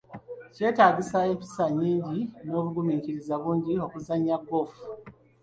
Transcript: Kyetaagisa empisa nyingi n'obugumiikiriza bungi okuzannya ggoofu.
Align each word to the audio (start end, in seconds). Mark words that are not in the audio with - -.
Kyetaagisa 0.53 1.17
empisa 1.31 1.63
nyingi 1.79 2.19
n'obugumiikiriza 2.47 3.33
bungi 3.41 3.73
okuzannya 3.85 4.35
ggoofu. 4.41 4.81